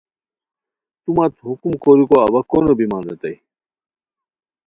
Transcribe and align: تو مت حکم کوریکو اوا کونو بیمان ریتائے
تو 1.01 1.09
مت 1.17 1.33
حکم 1.47 1.71
کوریکو 1.83 2.17
اوا 2.25 2.41
کونو 2.49 2.71
بیمان 2.77 3.03
ریتائے 3.09 3.35